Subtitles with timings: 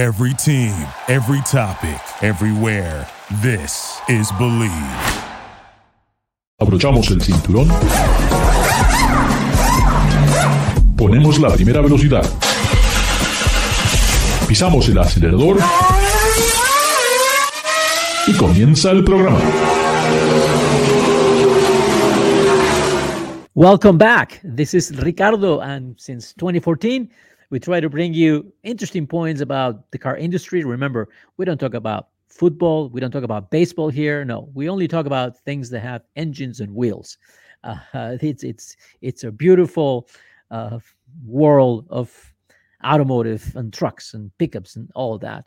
[0.00, 0.72] Every team,
[1.08, 3.06] every topic, everywhere.
[3.42, 4.72] This is Bleav.
[6.58, 7.68] Abrochamos el cinturón.
[10.96, 12.24] Ponemos la primera velocidad.
[14.48, 15.58] Pisamos el acelerador.
[18.26, 19.38] Y comienza el programa.
[23.52, 24.40] Welcome back.
[24.42, 27.10] This is Ricardo, and since 2014,
[27.50, 30.64] we try to bring you interesting points about the car industry.
[30.64, 34.24] Remember, we don't talk about football, we don't talk about baseball here.
[34.24, 37.18] No, we only talk about things that have engines and wheels.
[37.62, 40.08] Uh, it's it's it's a beautiful
[40.50, 40.78] uh,
[41.26, 42.32] world of
[42.82, 45.44] automotive and trucks and pickups and all that.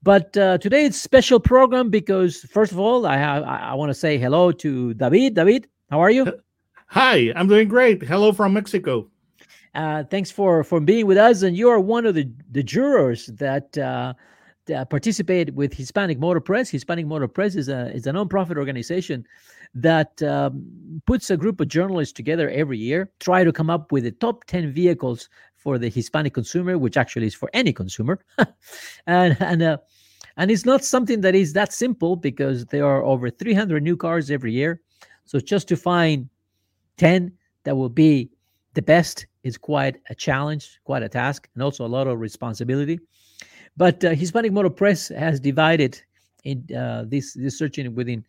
[0.00, 3.90] But uh, today it's special program because first of all, I have I, I want
[3.90, 5.34] to say hello to David.
[5.34, 6.32] David, how are you?
[6.86, 8.04] Hi, I'm doing great.
[8.04, 9.10] Hello from Mexico.
[9.78, 13.26] Uh, thanks for for being with us, and you are one of the the jurors
[13.26, 13.78] that.
[13.78, 14.14] Uh,
[14.90, 16.68] participate with Hispanic Motor Press.
[16.68, 19.24] Hispanic Motor Press is a is a nonprofit organization
[19.72, 24.04] that um, puts a group of journalists together every year, try to come up with
[24.04, 28.18] the top ten vehicles for the Hispanic consumer, which actually is for any consumer,
[29.06, 29.78] and and uh,
[30.36, 34.30] and it's not something that is that simple because there are over 300 new cars
[34.30, 34.82] every year.
[35.24, 36.28] So just to find
[36.98, 37.32] 10
[37.64, 38.28] that will be
[38.74, 43.00] the best is quite a challenge, quite a task, and also a lot of responsibility.
[43.76, 46.00] But uh, Hispanic Motor Press has divided
[46.44, 48.24] in uh, this this searching within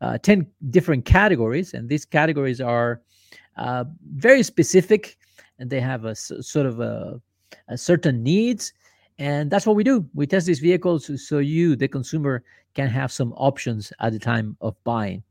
[0.00, 3.00] uh, ten different categories, and these categories are
[3.56, 5.16] uh, very specific,
[5.58, 7.20] and they have a sort of a,
[7.68, 8.72] a, certain needs,
[9.18, 10.06] and that's what we do.
[10.14, 12.42] We test these vehicles so you, the consumer,
[12.74, 15.22] can have some options at the time of buying.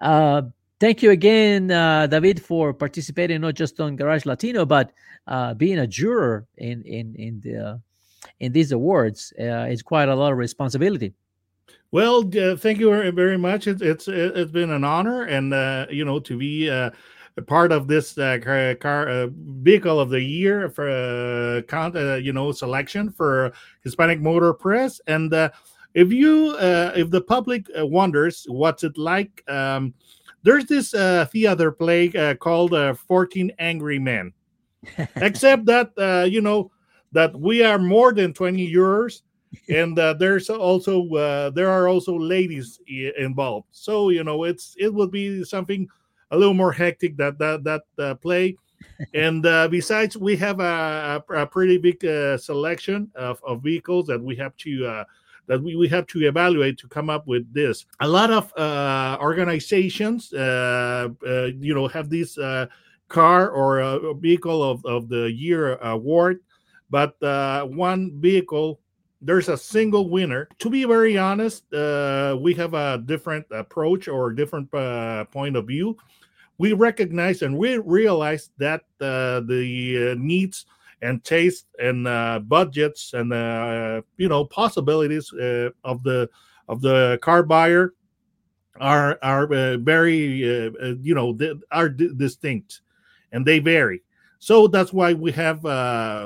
[0.00, 0.42] Uh,
[0.80, 4.92] thank you again, uh, David, for participating not just on Garage Latino, but
[5.26, 7.80] uh, being a juror in in in the
[8.40, 9.32] in these awards.
[9.38, 11.12] Uh, it's quite a lot of responsibility.
[11.90, 13.66] Well, uh, thank you very much.
[13.66, 16.92] It's it's it's been an honor, and uh, you know to be a
[17.46, 23.52] part of this car, car vehicle of the year for count you know selection for
[23.82, 25.32] Hispanic Motor Press and.
[25.94, 26.54] if you,
[26.94, 29.94] if the public wonders what's it like, um,
[30.42, 34.32] there's this uh, theater play uh, called uh, 14 Angry Men.
[35.16, 36.70] Except that, uh, you know,
[37.12, 39.22] that we are more than 20 years
[39.68, 42.80] and uh, there's also uh, there are also ladies
[43.18, 45.88] involved so you know it's it would be something
[46.30, 48.54] a little more hectic that that that uh, play
[49.14, 54.20] and uh, besides we have a, a pretty big uh, selection of, of vehicles that
[54.20, 55.04] we have to uh,
[55.48, 57.86] that we, we have to evaluate to come up with this.
[58.00, 62.66] A lot of uh, organizations, uh, uh, you know, have this uh,
[63.08, 66.40] car or vehicle of, of the year award,
[66.90, 68.80] but uh, one vehicle,
[69.20, 70.48] there's a single winner.
[70.60, 74.70] To be very honest, uh, we have a different approach or different
[75.32, 75.96] point of view.
[76.58, 80.66] We recognize and we realize that the needs
[81.02, 86.28] and taste and uh, budgets and uh, you know possibilities uh, of the
[86.68, 87.94] of the car buyer
[88.80, 91.36] are are uh, very uh, uh, you know
[91.70, 92.82] are d- distinct
[93.32, 94.02] and they vary.
[94.38, 95.62] So that's why we have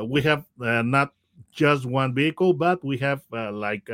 [0.09, 1.12] we have not
[1.50, 3.89] just one vehicle but we have like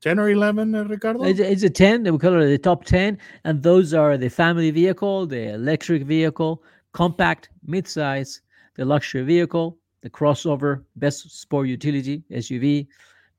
[0.00, 1.24] 10 or 11 ricardo?
[1.24, 4.70] It's, it's a 10 we call it the top 10 and those are the family
[4.70, 6.62] vehicle the electric vehicle
[6.92, 8.40] compact midsize
[8.76, 12.86] the luxury vehicle the crossover, best sport utility SUV,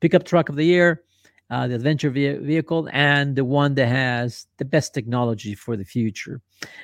[0.01, 1.03] pickup truck of the year,
[1.51, 5.85] uh, the adventure ve- vehicle, and the one that has the best technology for the
[5.85, 6.41] future.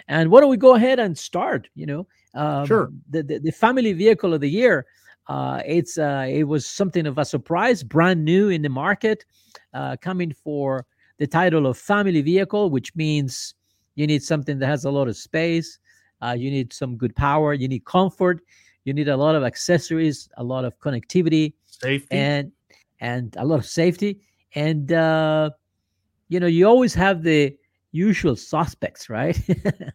[0.08, 1.68] And why don't we go ahead and start?
[1.74, 2.92] You know, um, sure.
[3.10, 4.86] The, the, the family vehicle of the year.
[5.28, 9.26] Uh, it's uh, it was something of a surprise, brand new in the market,
[9.74, 10.86] uh, coming for
[11.18, 13.56] the title of family vehicle, which means
[13.96, 15.80] you need something that has a lot of space,
[16.22, 18.42] uh, you need some good power, you need comfort,
[18.84, 22.52] you need a lot of accessories, a lot of connectivity, safety, and
[23.00, 24.20] and a lot of safety.
[24.56, 25.52] And uh,
[26.30, 27.56] you know, you always have the
[27.92, 29.40] usual suspects, right?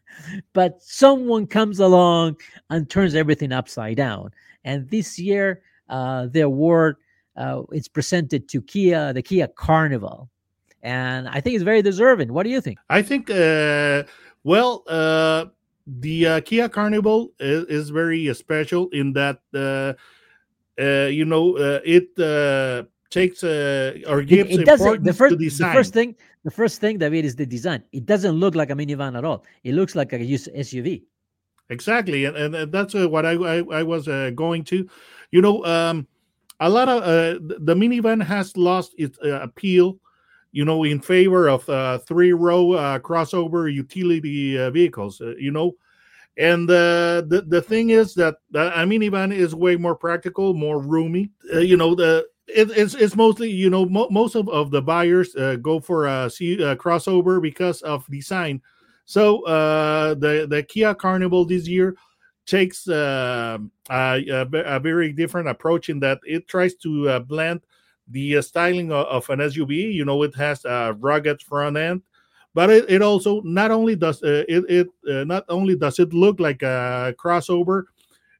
[0.53, 2.37] but someone comes along
[2.71, 4.31] and turns everything upside down.
[4.65, 6.97] And this year, uh, the award
[7.37, 10.29] uh, is presented to Kia, the Kia Carnival,
[10.83, 12.33] and I think it's very deserving.
[12.33, 12.79] What do you think?
[12.89, 14.05] I think, uh,
[14.45, 15.47] well, uh,
[15.87, 19.95] the uh, Kia Carnival is, is very uh, special in that uh,
[20.81, 25.51] uh, you know uh, it uh, takes or gives it, it doesn't, the first, The
[25.73, 27.83] first thing, the first thing, David, is the design.
[27.93, 29.45] It doesn't look like a minivan at all.
[29.65, 31.03] It looks like a SUV.
[31.69, 34.89] Exactly, and, and that's what I I, I was going to.
[35.31, 36.07] You know, um,
[36.61, 39.99] a lot of uh, the minivan has lost its uh, appeal
[40.57, 45.51] you know in favor of uh, three row uh, crossover utility uh, vehicles uh, you
[45.51, 45.77] know?
[46.39, 51.77] And the the thing is that a minivan is way more practical more roomy you
[51.77, 55.81] know the it, it's it's mostly you know mo- most of, of the buyers go
[55.81, 58.61] for a, C, crossover because of design.
[59.07, 59.43] So
[60.21, 61.97] the the Kia Carnival this year
[62.47, 63.59] takes uh,
[63.91, 67.61] a, a, very different approach in that it tries to uh, blend
[68.09, 69.93] the uh, styling of, of, an SUV.
[69.93, 72.03] You know, it has a rugged front end,
[72.55, 76.13] but it, it also not only does uh, it, it uh, not only does it
[76.13, 77.85] look like a crossover,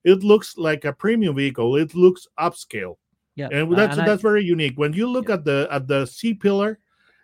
[0.05, 1.77] it looks like a premium vehicle.
[1.77, 2.97] It looks upscale.
[3.35, 4.75] Yeah, and that's and that's I, very unique.
[4.77, 5.35] When you look yeah.
[5.35, 6.79] at the at the C pillar,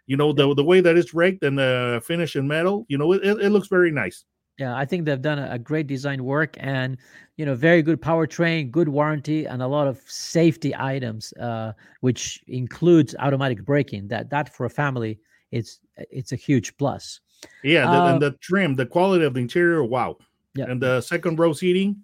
[0.07, 3.13] you know the the way that it's raked and uh, finished in metal, you know
[3.13, 4.25] it, it looks very nice.
[4.63, 6.97] Yeah, I think they've done a, great design work and
[7.37, 12.45] you know very good powertrain, good warranty, and a lot of safety items, uh, which
[12.47, 14.07] includes automatic braking.
[14.07, 15.19] That that for a family,
[15.51, 15.81] it's
[16.19, 17.19] it's a huge plus.
[17.65, 20.17] Yeah, the, uh, and the trim, the quality of the interior, wow.
[20.55, 21.97] Yeah, and the second row seating,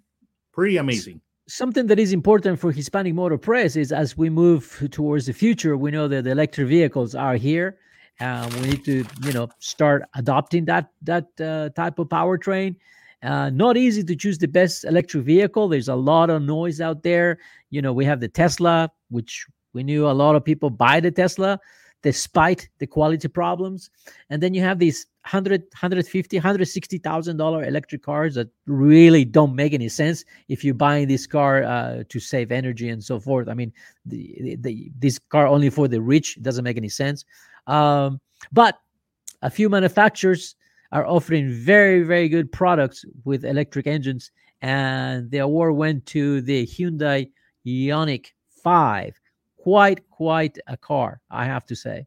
[0.51, 5.25] pretty amazing something that is important for Hispanic Motor Press is as we move towards
[5.25, 7.77] the future, we know that the electric vehicles are here.
[8.19, 12.75] Uh, we need to, you know, start adopting that that uh, type of powertrain.
[13.21, 15.67] Uh, not easy to choose the best electric vehicle.
[15.67, 17.37] There's a lot of noise out there.
[17.69, 21.11] You know, we have the Tesla, which we knew a lot of people buy the
[21.11, 21.59] Tesla
[22.01, 23.89] despite the quality problems.
[24.29, 29.73] And then you have these 100, 150, 160,000 dollar electric cars that really don't make
[29.73, 33.49] any sense if you're buying this car uh, to save energy and so forth.
[33.49, 33.73] I mean,
[34.05, 37.25] the, the, this car only for the rich doesn't make any sense.
[37.69, 38.19] Um,
[38.51, 38.79] but
[39.41, 40.55] a few manufacturers
[40.91, 44.31] are offering very, very good products with electric engines.
[44.61, 47.29] And the award went to the Hyundai
[47.65, 48.27] Ioniq
[48.63, 49.15] 5.
[49.57, 52.05] Quite, quite a car, I have to say.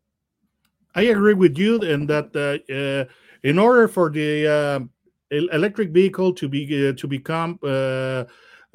[0.95, 3.05] I agree with you in that uh, uh,
[3.43, 4.81] in order for the uh,
[5.31, 8.25] electric vehicle to be uh, to become uh,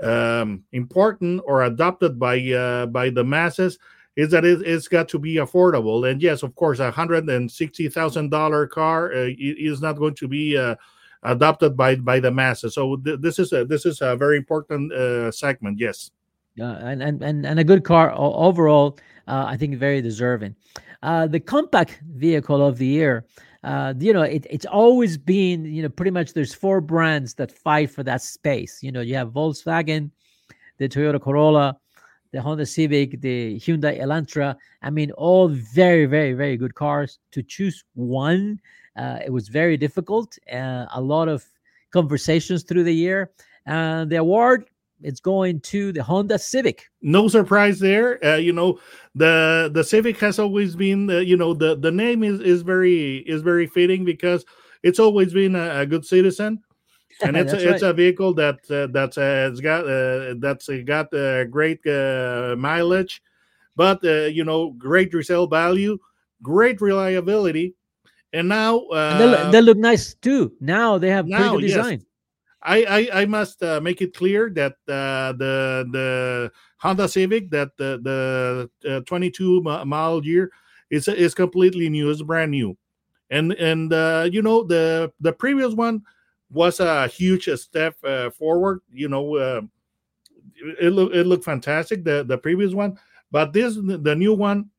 [0.01, 3.77] um, important or adopted by uh, by the masses,
[4.17, 6.09] is that it, has got to be affordable.
[6.09, 10.15] And yes, of course, a hundred and sixty thousand dollar car uh, is not going
[10.15, 10.75] to be uh,
[11.23, 12.73] adopted by by the masses.
[12.73, 15.79] So th- this is a this is a very important uh, segment.
[15.79, 16.11] Yes.
[16.55, 18.97] Yeah, and, and and and a good car overall.
[19.27, 20.55] Uh, I think very deserving.
[21.03, 23.25] Uh, the compact vehicle of the year.
[23.63, 27.51] Uh, you know, it, it's always been, you know, pretty much there's four brands that
[27.51, 28.81] fight for that space.
[28.81, 30.09] You know, you have Volkswagen,
[30.77, 31.75] the Toyota Corolla,
[32.31, 34.55] the Honda Civic, the Hyundai Elantra.
[34.81, 37.19] I mean, all very, very, very good cars.
[37.31, 38.59] To choose one,
[38.95, 40.37] uh, it was very difficult.
[40.51, 41.45] Uh, a lot of
[41.91, 43.31] conversations through the year.
[43.65, 44.65] And the award
[45.01, 46.89] it's going to the Honda Civic.
[47.01, 48.23] No surprise there.
[48.25, 48.79] Uh, you know,
[49.13, 53.17] the the Civic has always been, uh, you know, the the name is is very
[53.17, 54.43] is very fitting because
[54.83, 56.63] it's always been a, a good citizen
[57.21, 57.89] and it's a, it's right.
[57.89, 62.55] a vehicle that uh, that's uh, it's got uh, that's uh, got uh, great uh,
[62.57, 63.21] mileage,
[63.75, 65.97] but uh, you know great resale value,
[66.41, 67.75] great reliability,
[68.33, 70.53] and now and they, look, they, look nice too.
[70.59, 71.99] Now they have now, pretty good design.
[71.99, 72.03] Yes.
[72.63, 75.35] I, I, I must make it clear that the
[75.91, 80.51] the Honda Civic that the the 22 mile year
[80.89, 82.09] is is completely new.
[82.09, 82.75] It's brand new,
[83.29, 83.91] and and
[84.33, 86.03] you know the the previous one
[86.49, 88.81] was a huge step uh, forward.
[88.91, 89.61] You know, uh,
[90.81, 92.97] it look it looked fantastic the the previous one,
[93.31, 94.69] but this the new one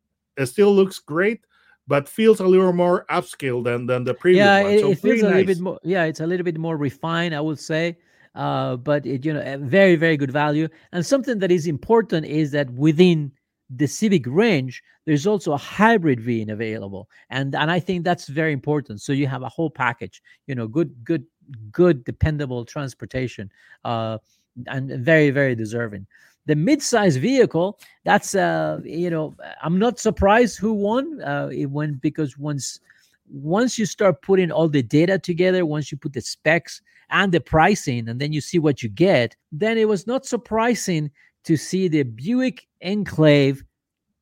[0.45, 1.45] still looks great,
[1.87, 4.73] but feels a little more upscale than than the previous yeah, one.
[4.73, 5.31] It, so it feels nice.
[5.31, 5.79] a little bit more.
[5.83, 7.99] Yeah, it's a little bit more refined, I would say.
[8.35, 10.69] Uh, but it, you know, very very good value.
[10.93, 13.33] And something that is important is that within
[13.71, 18.53] the Civic range, there's also a hybrid being available, and and I think that's very
[18.53, 19.01] important.
[19.01, 21.25] So you have a whole package, you know, good good
[21.71, 23.51] good, dependable transportation,
[23.85, 24.19] uh,
[24.67, 26.07] and very, very deserving.
[26.47, 31.21] The mid-size vehicle, that's uh, you know, I'm not surprised who won.
[31.21, 32.81] Uh, it went because once
[33.31, 37.41] once you start putting all the data together, once you put the specs and the
[37.41, 41.11] pricing, and then you see what you get, then it was not surprising
[41.45, 43.63] to see the Buick Enclave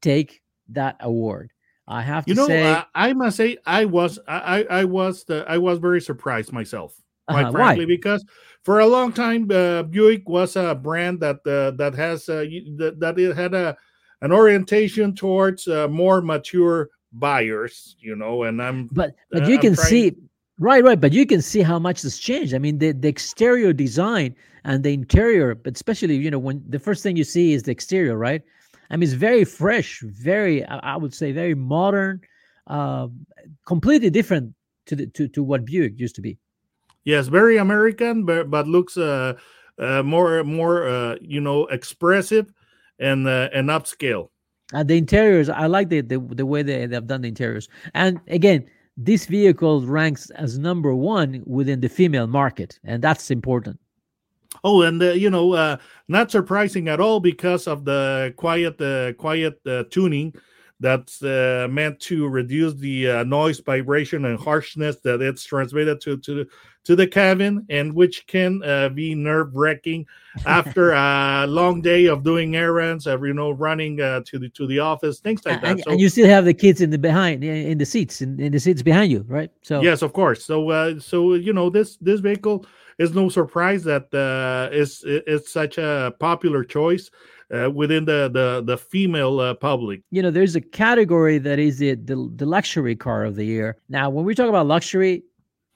[0.03, 1.53] take that award.
[1.89, 5.25] I have to you know, say, uh, I must say, I was, I, I was,
[5.25, 7.53] the, I was very surprised myself quite uh-huh.
[7.53, 7.89] frankly, Why?
[7.97, 8.25] because
[8.65, 12.45] for a long time, uh, Buick was a brand that uh, that has uh,
[12.77, 13.77] that, that it had a
[14.23, 18.45] an orientation towards uh, more mature buyers, you know.
[18.45, 19.87] And I'm but but uh, you can trying...
[19.87, 20.17] see
[20.59, 21.01] right, right.
[21.01, 22.55] But you can see how much has changed.
[22.55, 26.79] I mean, the the exterior design and the interior, but especially you know when the
[26.79, 28.43] first thing you see is the exterior, right?
[28.91, 32.21] I mean, it's very fresh, very, I would say, very modern,
[32.69, 33.09] uh,
[33.67, 34.55] completely different
[34.87, 36.39] to the to, to what Buick used to be.
[37.07, 39.35] Yes, very American, but but looks uh,
[39.79, 42.53] uh more more uh, you know expressive
[42.99, 44.29] and uh, and upscale.
[44.73, 47.69] And the interiors, I like the the, the way they they've done the interiors.
[47.95, 53.79] And again, this vehicle ranks as number one within the female market, and that's important.
[54.65, 55.77] Oh, and uh, you know, uh,
[56.09, 60.35] not surprising at all because of the quiet, uh, quiet uh, tuning
[60.81, 66.17] that's uh, meant to reduce the uh, noise, vibration, and harshness that it's transmitted to
[66.19, 66.47] to
[66.87, 70.07] to the cabin, and which can uh, be nerve wracking
[70.47, 74.67] after a long day of doing errands, of you know, running uh, to the to
[74.69, 75.71] the office, things like that.
[75.71, 78.39] And, so, and, you still have the kids in the behind in the seats in,
[78.41, 79.51] in the seats behind you, right?
[79.63, 80.45] So yes, of course.
[80.45, 82.65] So uh, so you know this this vehicle
[82.99, 87.11] is no surprise that uh, it's it's such a popular choice
[87.53, 90.03] uh, within the the the female uh, public.
[90.13, 93.77] You know, there's a category that is the, the the luxury car of the year.
[93.89, 95.25] Now, when we talk about luxury,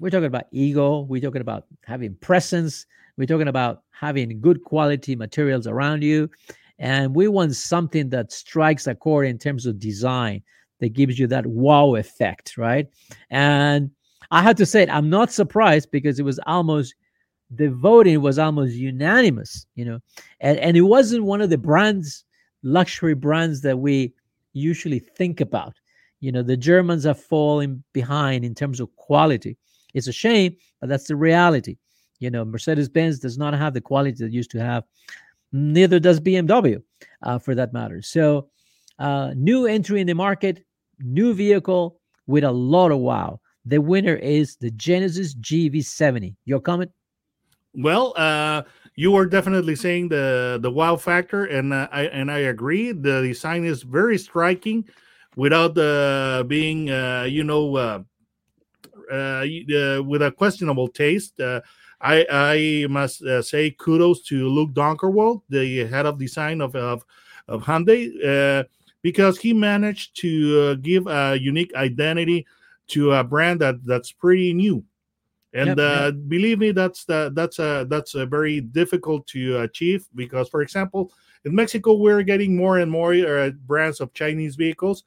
[0.00, 1.00] we're talking about ego.
[1.00, 2.86] We're talking about having presence.
[3.16, 6.30] We're talking about having good quality materials around you,
[6.78, 10.42] and we want something that strikes a chord in terms of design
[10.80, 12.88] that gives you that wow effect, right?
[13.28, 13.90] And
[14.30, 16.94] I have to say, it, I'm not surprised because it was almost
[17.50, 19.98] the voting was almost unanimous, you know,
[20.40, 22.24] and, and it wasn't one of the brands,
[22.62, 24.14] luxury brands that we
[24.54, 25.74] usually think about.
[26.20, 29.58] You know, the Germans are falling behind in terms of quality.
[29.94, 31.76] It's a shame, but that's the reality.
[32.18, 34.84] You know, Mercedes Benz does not have the quality that used to have.
[35.52, 36.82] Neither does BMW,
[37.22, 38.02] uh, for that matter.
[38.02, 38.48] So,
[38.98, 40.64] uh, new entry in the market,
[41.00, 43.40] new vehicle with a lot of wow.
[43.64, 46.36] The winner is the Genesis GV70.
[46.44, 46.90] Your comment?
[47.74, 48.62] Well, uh,
[48.94, 52.92] you were definitely saying the the wow factor, and uh, I and I agree.
[52.92, 54.84] The design is very striking,
[55.36, 58.00] without the being, uh, you know, uh, uh, uh,
[59.10, 61.40] with a questionable taste.
[61.40, 61.60] Uh,
[62.00, 67.04] I I must uh, say kudos to Luc Donckerwolke, the head of design of of,
[67.48, 68.64] of Hyundai, uh,
[69.02, 72.46] because he managed to uh, give a unique identity
[72.88, 74.84] to a brand that that's pretty new
[75.52, 76.14] and yep, uh, yep.
[76.28, 81.12] believe me that's the, that's a that's a very difficult to achieve because for example
[81.44, 85.04] in mexico we're getting more and more uh, brands of chinese vehicles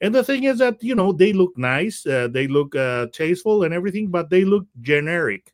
[0.00, 3.64] and the thing is that you know they look nice uh, they look uh, tasteful
[3.64, 5.52] and everything but they look generic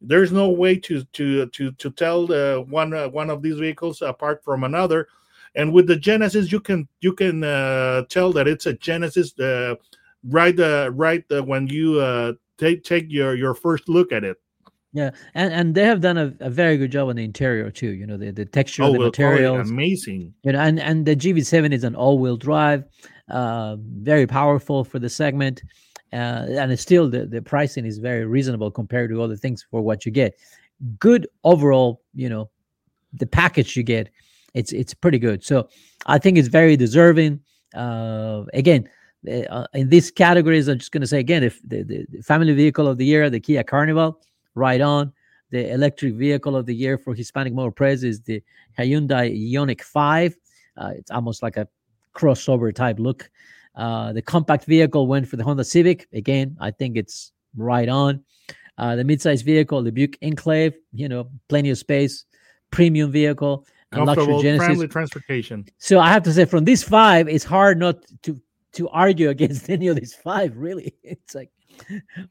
[0.00, 4.02] there's no way to to to to tell uh, one uh, one of these vehicles
[4.02, 5.08] apart from another
[5.54, 7.40] and with the genesis you can you can
[8.08, 9.32] tell that it's a genesis
[10.24, 10.58] right
[10.92, 14.36] right when you take take your your first look at it.
[14.92, 17.90] Yeah, and and they have done a, a very good job on the interior too.
[17.90, 20.34] You know, the, the texture oh, of the materials, amazing.
[20.42, 22.84] You know, and and the GV7 is an all-wheel drive,
[23.30, 25.62] uh, very powerful for the segment,
[26.12, 30.06] uh, and still the the pricing is very reasonable compared to other things for what
[30.06, 30.34] you get.
[30.98, 32.50] Good overall, you know,
[33.12, 34.08] the package you get,
[34.54, 35.44] it's it's pretty good.
[35.44, 35.68] So
[36.06, 37.40] I think it's very deserving.
[37.74, 38.88] Uh, again,
[39.50, 42.54] uh, in these categories, I'm just going to say again, if the, the, the, family
[42.54, 44.20] vehicle of the year, the Kia Carnival,
[44.54, 45.12] right on.
[45.50, 48.42] The electric vehicle of the year for Hispanic Motor Press is the
[48.78, 50.36] Hyundai Ioniq 5.
[50.76, 51.66] Uh, it's almost like a
[52.18, 53.30] crossover type look.
[53.74, 56.08] Uh, the compact vehicle went for the Honda Civic.
[56.12, 58.24] Again, I think it's right on.
[58.76, 62.24] Uh, the midsize vehicle, the Buick Enclave, you know, plenty of space,
[62.70, 64.66] premium vehicle, and luxury Genesis.
[64.66, 65.64] friendly transportation.
[65.78, 68.40] So I have to say, from these five, it's hard not to
[68.72, 70.56] to argue against any of these five.
[70.56, 71.50] Really, it's like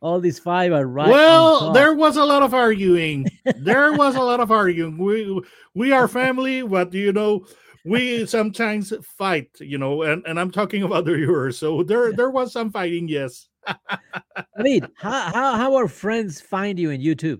[0.01, 1.09] all these five are right.
[1.09, 3.25] Well, there was a lot of arguing.
[3.57, 4.97] there was a lot of arguing.
[4.97, 5.41] We
[5.73, 7.45] we are family, but you know,
[7.87, 9.49] we sometimes fight.
[9.59, 11.57] You know, and, and I'm talking about the viewers.
[11.57, 13.07] So there there was some fighting.
[13.07, 13.47] Yes.
[13.67, 13.77] I
[14.57, 17.39] mean, how, how how our friends find you in YouTube?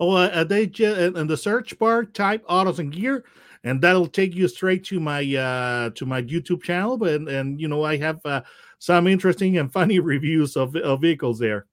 [0.00, 3.24] Oh, uh, they just in the search bar type autos and gear
[3.64, 7.60] and that'll take you straight to my uh to my youtube channel but and, and
[7.60, 8.42] you know i have uh,
[8.78, 11.66] some interesting and funny reviews of, of vehicles there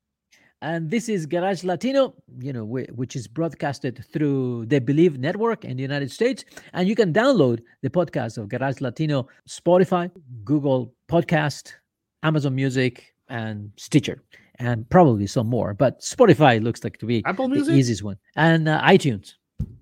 [0.61, 5.77] and this is Garage Latino, you know, which is broadcasted through the Bleav Network in
[5.77, 6.43] the United States.
[6.73, 10.11] And you can download the podcast of Garage Latino, Spotify,
[10.43, 11.73] Google Podcast,
[12.23, 14.21] Amazon Music, and Stitcher,
[14.55, 15.73] and probably some more.
[15.73, 17.73] But Spotify looks like to be Apple Music?
[17.73, 19.35] the easiest one, and uh, iTunes.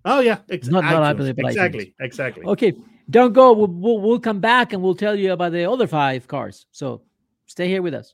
[0.06, 2.46] Oh yeah, not not exactly, exactly.
[2.46, 2.74] Okay,
[3.10, 3.54] don't go.
[3.54, 6.66] We'll, we'll, we'll come back and we'll tell you about the other five cars.
[6.72, 7.02] So
[7.46, 8.14] stay here with us.